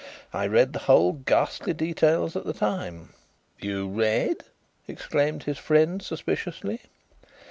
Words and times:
"I 0.33 0.47
read 0.47 0.73
the 0.73 0.79
whole 0.89 1.13
ghastly 1.13 1.73
details 1.73 2.35
at 2.35 2.43
the 2.45 2.53
time." 2.53 3.09
"You 3.59 3.87
read?" 3.87 4.37
exclaimed 4.87 5.43
his 5.43 5.59
friend 5.59 6.01
suspiciously. 6.01 6.81